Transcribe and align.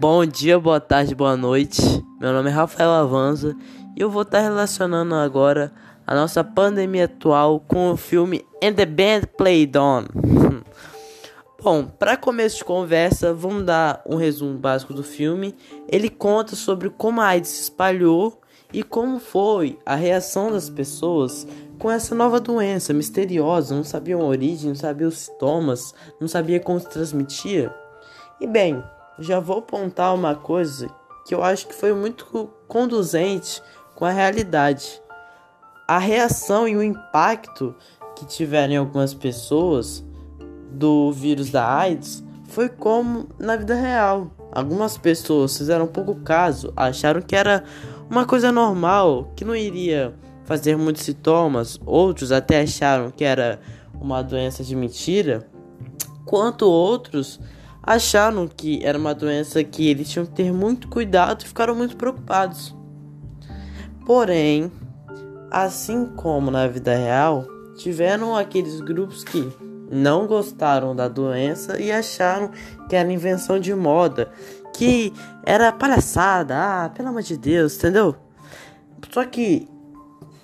Bom 0.00 0.24
dia, 0.24 0.60
boa 0.60 0.78
tarde, 0.78 1.12
boa 1.12 1.36
noite. 1.36 1.82
Meu 2.20 2.32
nome 2.32 2.48
é 2.48 2.52
Rafael 2.52 2.90
Avanza 2.90 3.56
e 3.96 4.00
eu 4.00 4.08
vou 4.08 4.22
estar 4.22 4.38
relacionando 4.38 5.12
agora 5.16 5.72
a 6.06 6.14
nossa 6.14 6.44
pandemia 6.44 7.06
atual 7.06 7.58
com 7.58 7.90
o 7.90 7.96
filme 7.96 8.46
And 8.62 8.74
the 8.74 8.86
Band 8.86 9.22
Played 9.36 9.76
On. 9.76 10.04
Bom, 11.60 11.84
para 11.84 12.16
começo 12.16 12.58
de 12.58 12.64
conversa, 12.64 13.34
vamos 13.34 13.64
dar 13.64 14.00
um 14.06 14.14
resumo 14.14 14.56
básico 14.56 14.94
do 14.94 15.02
filme. 15.02 15.52
Ele 15.88 16.08
conta 16.08 16.54
sobre 16.54 16.90
como 16.90 17.20
a 17.20 17.26
AIDS 17.26 17.50
se 17.50 17.62
espalhou 17.62 18.40
e 18.72 18.84
como 18.84 19.18
foi 19.18 19.80
a 19.84 19.96
reação 19.96 20.52
das 20.52 20.70
pessoas 20.70 21.44
com 21.76 21.90
essa 21.90 22.14
nova 22.14 22.38
doença 22.38 22.94
misteriosa. 22.94 23.74
Não 23.74 23.82
sabiam 23.82 24.20
a 24.20 24.26
origem, 24.26 24.68
não 24.68 24.76
sabiam 24.76 25.08
os 25.08 25.18
sintomas, 25.18 25.92
não 26.20 26.28
sabia 26.28 26.60
como 26.60 26.78
se 26.78 26.88
transmitia. 26.88 27.74
E 28.40 28.46
bem, 28.46 28.80
já 29.18 29.40
vou 29.40 29.58
apontar 29.58 30.14
uma 30.14 30.34
coisa 30.34 30.88
que 31.26 31.34
eu 31.34 31.42
acho 31.42 31.66
que 31.66 31.74
foi 31.74 31.92
muito 31.92 32.50
conduzente 32.66 33.62
com 33.94 34.04
a 34.04 34.10
realidade. 34.10 35.02
A 35.86 35.98
reação 35.98 36.68
e 36.68 36.76
o 36.76 36.82
impacto 36.82 37.74
que 38.14 38.24
tiveram 38.24 38.72
em 38.72 38.76
algumas 38.76 39.12
pessoas 39.14 40.04
do 40.70 41.12
vírus 41.12 41.50
da 41.50 41.66
AIDS 41.66 42.24
foi 42.48 42.68
como 42.68 43.28
na 43.38 43.56
vida 43.56 43.74
real. 43.74 44.30
Algumas 44.52 44.96
pessoas 44.96 45.56
fizeram 45.56 45.86
pouco 45.86 46.14
caso, 46.16 46.72
acharam 46.76 47.20
que 47.20 47.36
era 47.36 47.64
uma 48.08 48.24
coisa 48.24 48.50
normal, 48.50 49.30
que 49.36 49.44
não 49.44 49.54
iria 49.54 50.14
fazer 50.44 50.76
muitos 50.76 51.02
sintomas, 51.02 51.78
outros 51.84 52.32
até 52.32 52.62
acharam 52.62 53.10
que 53.10 53.22
era 53.22 53.60
uma 54.00 54.22
doença 54.22 54.64
de 54.64 54.74
mentira, 54.74 55.46
quanto 56.24 56.66
outros 56.66 57.38
acharam 57.88 58.46
que 58.46 58.84
era 58.84 58.98
uma 58.98 59.14
doença 59.14 59.64
que 59.64 59.88
eles 59.88 60.10
tinham 60.10 60.26
que 60.26 60.32
ter 60.32 60.52
muito 60.52 60.88
cuidado 60.88 61.42
e 61.42 61.48
ficaram 61.48 61.74
muito 61.74 61.96
preocupados. 61.96 62.76
Porém, 64.04 64.70
assim 65.50 66.04
como 66.04 66.50
na 66.50 66.66
vida 66.66 66.94
real, 66.94 67.46
tiveram 67.78 68.36
aqueles 68.36 68.82
grupos 68.82 69.24
que 69.24 69.50
não 69.90 70.26
gostaram 70.26 70.94
da 70.94 71.08
doença 71.08 71.80
e 71.80 71.90
acharam 71.90 72.50
que 72.90 72.94
era 72.94 73.10
invenção 73.10 73.58
de 73.58 73.74
moda, 73.74 74.30
que 74.74 75.10
era 75.42 75.72
palhaçada, 75.72 76.56
ah, 76.58 76.90
pelo 76.90 77.08
amor 77.08 77.22
de 77.22 77.38
Deus, 77.38 77.74
entendeu? 77.78 78.14
Só 79.10 79.24
que 79.24 79.66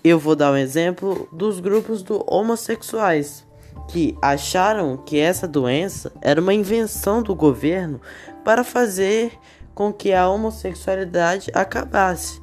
eu 0.02 0.18
vou 0.18 0.34
dar 0.34 0.50
um 0.50 0.56
exemplo 0.56 1.28
dos 1.30 1.60
grupos 1.60 2.02
do 2.02 2.24
homossexuais 2.26 3.44
que 3.88 4.16
acharam 4.20 4.96
que 4.96 5.18
essa 5.18 5.46
doença 5.46 6.12
era 6.20 6.40
uma 6.40 6.54
invenção 6.54 7.22
do 7.22 7.34
governo 7.34 8.00
para 8.44 8.64
fazer 8.64 9.32
com 9.74 9.92
que 9.92 10.12
a 10.12 10.28
homossexualidade 10.28 11.50
acabasse. 11.54 12.42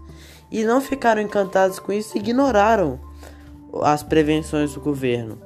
E 0.51 0.63
não 0.63 0.81
ficaram 0.81 1.21
encantados 1.21 1.79
com 1.79 1.93
isso 1.93 2.17
e 2.17 2.19
ignoraram 2.19 2.99
as 3.83 4.03
prevenções 4.03 4.73
do 4.73 4.81
governo. 4.81 5.39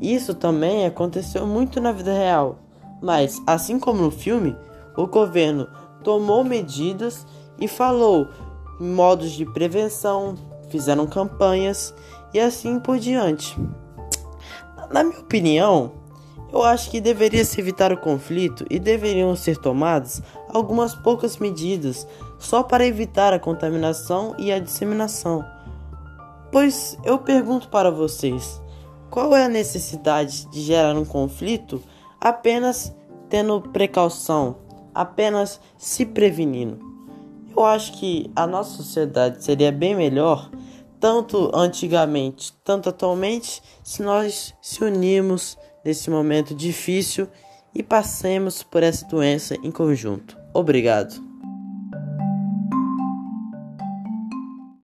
Isso 0.00 0.34
também 0.34 0.86
aconteceu 0.86 1.46
muito 1.46 1.80
na 1.80 1.92
vida 1.92 2.12
real, 2.12 2.58
mas 3.02 3.42
assim 3.46 3.78
como 3.78 4.02
no 4.02 4.10
filme, 4.10 4.56
o 4.96 5.06
governo 5.06 5.68
tomou 6.02 6.42
medidas 6.44 7.26
e 7.60 7.66
falou 7.66 8.28
modos 8.80 9.32
de 9.32 9.44
prevenção, 9.44 10.34
fizeram 10.70 11.06
campanhas 11.06 11.92
e 12.32 12.38
assim 12.38 12.78
por 12.78 12.98
diante. 12.98 13.56
Na 14.90 15.04
minha 15.04 15.20
opinião, 15.20 15.92
eu 16.50 16.62
acho 16.62 16.90
que 16.90 17.00
deveria 17.00 17.44
se 17.44 17.60
evitar 17.60 17.92
o 17.92 17.98
conflito 17.98 18.64
e 18.70 18.78
deveriam 18.78 19.36
ser 19.36 19.58
tomadas 19.58 20.22
algumas 20.48 20.94
poucas 20.94 21.36
medidas 21.36 22.06
só 22.38 22.62
para 22.62 22.86
evitar 22.86 23.32
a 23.32 23.38
contaminação 23.38 24.34
e 24.38 24.50
a 24.50 24.58
disseminação. 24.58 25.44
Pois 26.50 26.96
eu 27.04 27.18
pergunto 27.18 27.68
para 27.68 27.90
vocês: 27.90 28.60
qual 29.10 29.36
é 29.36 29.44
a 29.44 29.48
necessidade 29.48 30.46
de 30.46 30.62
gerar 30.62 30.96
um 30.96 31.04
conflito 31.04 31.82
apenas 32.18 32.94
tendo 33.28 33.60
precaução, 33.60 34.56
apenas 34.94 35.60
se 35.76 36.06
prevenindo? 36.06 36.78
Eu 37.54 37.64
acho 37.64 37.92
que 37.98 38.30
a 38.34 38.46
nossa 38.46 38.76
sociedade 38.76 39.44
seria 39.44 39.70
bem 39.70 39.94
melhor 39.94 40.50
tanto 41.00 41.50
antigamente, 41.54 42.52
tanto 42.64 42.88
atualmente, 42.88 43.62
se 43.82 44.02
nós 44.02 44.54
se 44.60 44.82
unirmos 44.82 45.56
nesse 45.84 46.10
momento 46.10 46.54
difícil 46.54 47.28
e 47.74 47.82
passemos 47.82 48.62
por 48.62 48.82
essa 48.82 49.06
doença 49.06 49.54
em 49.62 49.70
conjunto. 49.70 50.36
Obrigado. 50.52 51.27